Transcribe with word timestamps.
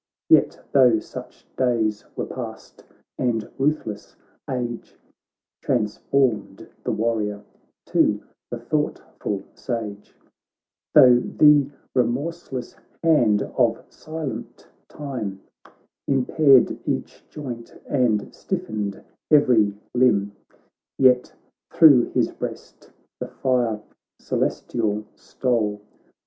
Yet 0.29 0.59
tho' 0.71 0.97
such 0.97 1.45
days 1.55 2.05
were 2.15 2.25
past, 2.25 2.83
and 3.19 3.47
ruth 3.59 3.85
less 3.85 4.15
age 4.49 4.97
Transformed 5.61 6.67
the 6.83 6.91
warrior 6.91 7.43
to 7.85 8.19
the 8.49 8.57
thought 8.57 8.99
ful 9.19 9.43
sage; 9.53 10.17
Tho' 10.95 11.19
the 11.19 11.69
remorseless 11.93 12.75
hand 13.03 13.43
of 13.43 13.83
silent 13.91 14.67
time 14.89 15.39
Impaired 16.07 16.79
each 16.87 17.23
joint 17.29 17.79
and 17.85 18.33
stiffened 18.33 19.03
every 19.29 19.75
limb; 19.93 20.31
Yet 20.97 21.31
thro' 21.71 22.05
his 22.05 22.31
breast 22.31 22.89
the 23.19 23.27
fire 23.27 23.79
celestial 24.17 25.05
stole. 25.13 25.79